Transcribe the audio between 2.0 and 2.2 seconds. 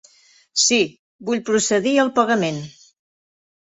al